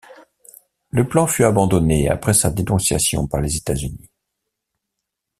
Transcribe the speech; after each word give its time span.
Le 0.89 1.07
plan 1.07 1.27
fut 1.27 1.43
abandonné 1.43 2.09
après 2.09 2.33
sa 2.33 2.49
dénonciation 2.49 3.27
par 3.27 3.39
les 3.39 3.57
États-Unis. 3.57 4.09